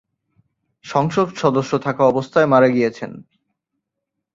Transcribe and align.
সংসদ 0.85 1.27
সদস্য 1.35 1.71
থাকা 1.77 2.03
অবস্থায় 2.05 2.47
মারা 2.47 2.67
গিয়েছেন। 2.67 3.11